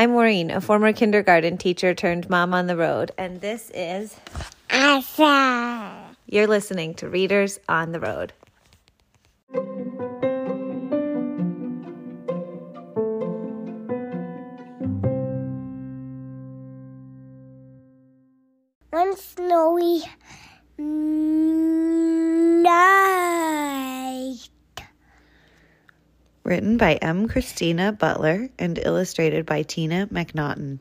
[0.00, 4.16] I'm Maureen, a former kindergarten teacher turned mom on the road, and this is
[4.70, 6.16] Asa.
[6.24, 8.32] You're listening to Readers on the Road.
[18.88, 20.04] One snowy
[22.62, 22.99] night.
[26.50, 27.28] Written by M.
[27.28, 30.80] Christina Butler and illustrated by Tina Macnaughton.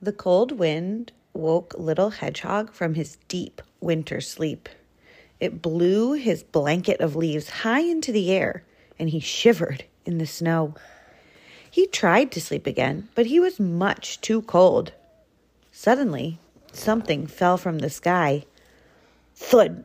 [0.00, 4.68] The cold wind woke Little Hedgehog from his deep winter sleep.
[5.40, 8.62] It blew his blanket of leaves high into the air,
[8.96, 10.76] and he shivered in the snow.
[11.68, 14.92] He tried to sleep again, but he was much too cold.
[15.72, 16.38] Suddenly,
[16.72, 18.44] something fell from the sky.
[19.34, 19.84] Thud!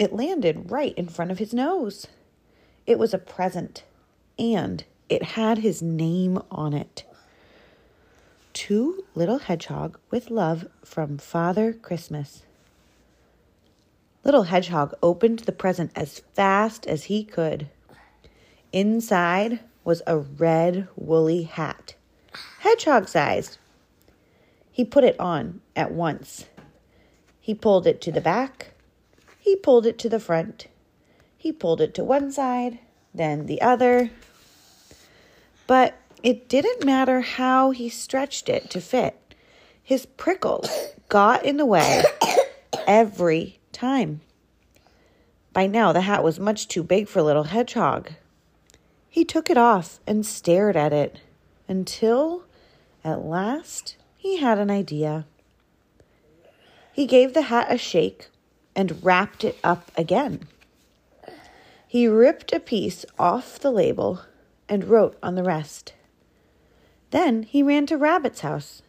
[0.00, 2.06] It landed right in front of his nose.
[2.86, 3.84] It was a present,
[4.38, 7.04] and it had his name on it.
[8.54, 12.44] To Little Hedgehog with love from Father Christmas.
[14.24, 17.68] Little Hedgehog opened the present as fast as he could.
[18.72, 21.94] Inside was a red woolly hat,
[22.60, 23.58] hedgehog sized.
[24.72, 26.46] He put it on at once.
[27.38, 28.72] He pulled it to the back.
[29.50, 30.68] He pulled it to the front.
[31.36, 32.78] He pulled it to one side,
[33.12, 34.12] then the other.
[35.66, 39.34] But it didn't matter how he stretched it to fit.
[39.82, 40.70] His prickles
[41.08, 42.04] got in the way
[42.86, 44.20] every time.
[45.52, 48.12] By now, the hat was much too big for Little Hedgehog.
[49.08, 51.18] He took it off and stared at it
[51.66, 52.44] until,
[53.02, 55.26] at last, he had an idea.
[56.92, 58.29] He gave the hat a shake
[58.74, 60.46] and wrapped it up again.
[61.86, 64.20] He ripped a piece off the label
[64.68, 65.94] and wrote on the rest.
[67.10, 68.82] Then he ran to Rabbit's house.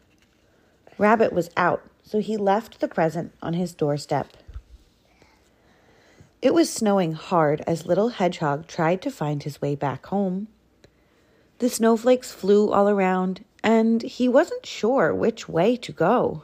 [0.97, 4.27] Rabbit was out, so he left the present on his doorstep.
[6.41, 10.47] It was snowing hard as Little Hedgehog tried to find his way back home.
[11.59, 16.43] The snowflakes flew all around, and he wasn't sure which way to go.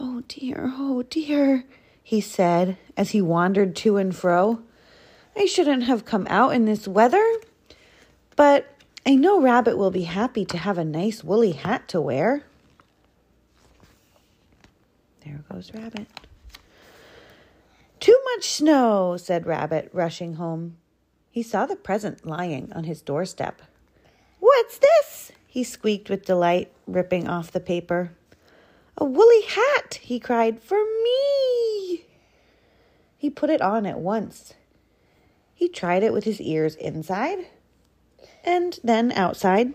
[0.00, 1.64] Oh dear, oh dear,
[2.02, 4.60] he said as he wandered to and fro.
[5.36, 7.24] I shouldn't have come out in this weather,
[8.36, 8.66] but
[9.06, 12.44] I know Rabbit will be happy to have a nice woolly hat to wear.
[15.24, 16.06] There goes Rabbit.
[18.00, 20.76] Too much snow, said Rabbit, rushing home.
[21.30, 23.62] He saw the present lying on his doorstep.
[24.40, 25.32] What's this?
[25.46, 28.12] he squeaked with delight, ripping off the paper.
[28.96, 31.51] A woolly hat, he cried, for me.
[33.22, 34.54] He put it on at once.
[35.54, 37.46] He tried it with his ears inside
[38.42, 39.74] and then outside.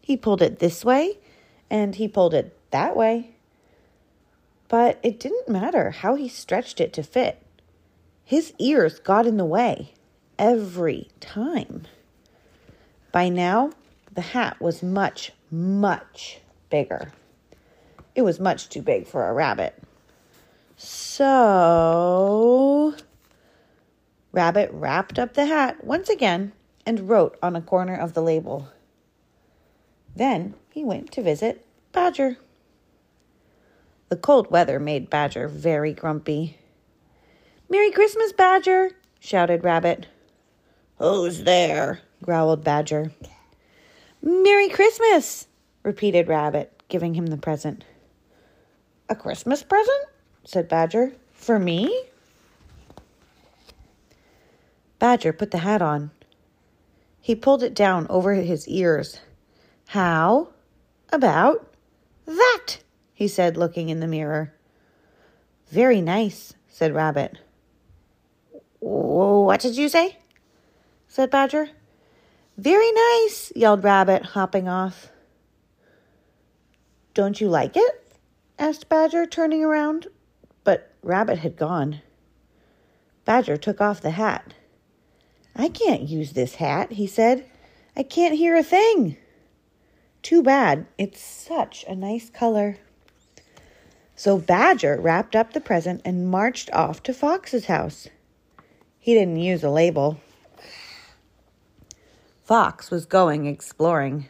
[0.00, 1.20] He pulled it this way
[1.70, 3.36] and he pulled it that way.
[4.66, 7.40] But it didn't matter how he stretched it to fit.
[8.24, 9.94] His ears got in the way
[10.36, 11.86] every time.
[13.12, 13.70] By now,
[14.12, 17.12] the hat was much, much bigger.
[18.16, 19.80] It was much too big for a rabbit.
[20.84, 21.22] So,
[24.32, 26.52] Rabbit wrapped up the hat once again
[26.84, 28.68] and wrote on a corner of the label.
[30.16, 32.38] Then he went to visit Badger.
[34.08, 36.58] The cold weather made Badger very grumpy.
[37.70, 38.90] Merry Christmas, Badger!
[39.20, 40.08] shouted Rabbit.
[40.98, 42.00] Who's there?
[42.24, 43.12] growled Badger.
[44.20, 45.46] Merry Christmas!
[45.84, 47.84] repeated Rabbit, giving him the present.
[49.08, 50.06] A Christmas present?
[50.44, 51.12] Said Badger.
[51.32, 52.04] For me?
[54.98, 56.10] Badger put the hat on.
[57.20, 59.20] He pulled it down over his ears.
[59.88, 60.48] How
[61.12, 61.72] about
[62.26, 62.78] that?
[63.12, 64.52] he said, looking in the mirror.
[65.70, 67.38] Very nice, said Rabbit.
[68.80, 70.18] What did you say?
[71.08, 71.68] said Badger.
[72.56, 75.08] Very nice, yelled Rabbit, hopping off.
[77.14, 78.16] Don't you like it?
[78.58, 80.08] asked Badger, turning around.
[81.02, 82.00] Rabbit had gone.
[83.24, 84.54] Badger took off the hat.
[85.54, 87.44] I can't use this hat, he said.
[87.96, 89.16] I can't hear a thing.
[90.22, 90.86] Too bad.
[90.98, 92.78] It's such a nice color.
[94.14, 98.08] So Badger wrapped up the present and marched off to Fox's house.
[98.98, 100.20] He didn't use a label.
[102.44, 104.28] Fox was going exploring.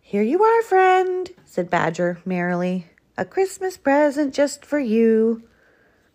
[0.00, 2.86] Here you are, friend, said Badger merrily.
[3.18, 5.42] A Christmas present just for you.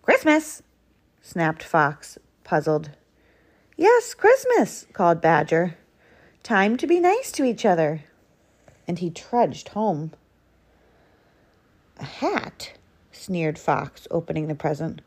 [0.04, 0.62] Christmas,
[1.20, 2.92] snapped Fox, puzzled.
[3.76, 5.78] Yes, Christmas, called Badger.
[6.44, 8.04] Time to be nice to each other.
[8.88, 10.12] And he trudged home.
[11.98, 12.74] A hat?
[13.12, 15.02] sneered Fox, opening the present.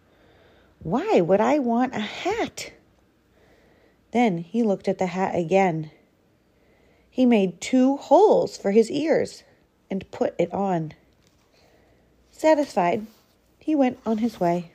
[0.80, 2.72] Why would I want a hat?
[4.10, 5.92] Then he looked at the hat again.
[7.08, 9.44] He made two holes for his ears
[9.88, 10.92] and put it on.
[12.44, 13.06] Satisfied,
[13.58, 14.70] he went on his way.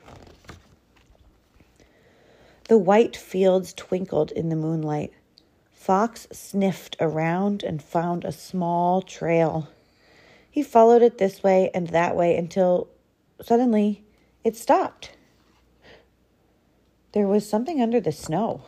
[2.68, 5.14] The white fields twinkled in the moonlight.
[5.72, 9.70] Fox sniffed around and found a small trail.
[10.50, 12.88] He followed it this way and that way until
[13.40, 14.04] suddenly
[14.44, 15.12] it stopped.
[17.12, 18.64] There was something under the snow.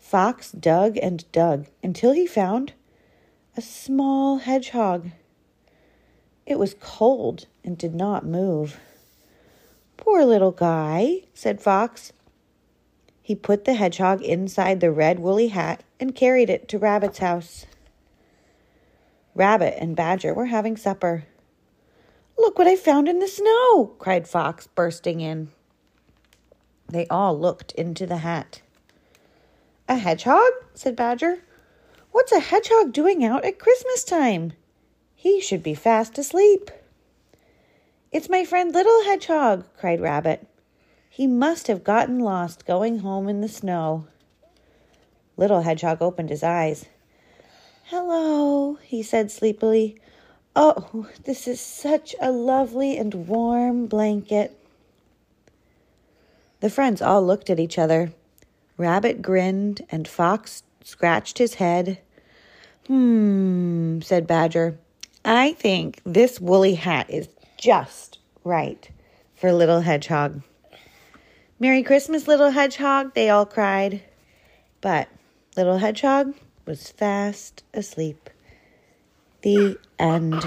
[0.00, 2.72] Fox dug and dug until he found
[3.56, 5.12] a small hedgehog.
[6.48, 8.80] It was cold and did not move.
[9.98, 12.10] Poor little guy, said Fox.
[13.20, 17.66] He put the hedgehog inside the red woolly hat and carried it to Rabbit's house.
[19.34, 21.26] Rabbit and Badger were having supper.
[22.38, 25.50] Look what I found in the snow, cried Fox, bursting in.
[26.88, 28.62] They all looked into the hat.
[29.86, 30.52] A hedgehog?
[30.72, 31.40] said Badger.
[32.10, 34.54] What's a hedgehog doing out at Christmas time?
[35.20, 36.70] He should be fast asleep.
[38.12, 40.46] It's my friend Little Hedgehog, cried Rabbit.
[41.10, 44.06] He must have gotten lost going home in the snow.
[45.36, 46.84] Little Hedgehog opened his eyes.
[47.86, 49.98] Hello, he said sleepily.
[50.54, 54.56] Oh, this is such a lovely and warm blanket.
[56.60, 58.12] The friends all looked at each other.
[58.76, 61.98] Rabbit grinned and Fox scratched his head.
[62.86, 64.78] Hmm, said Badger.
[65.24, 68.90] I think this woolly hat is just right
[69.34, 70.42] for Little Hedgehog.
[71.60, 74.02] Merry Christmas, Little Hedgehog, they all cried.
[74.80, 75.08] But
[75.56, 76.34] Little Hedgehog
[76.66, 78.30] was fast asleep.
[79.42, 80.44] The end.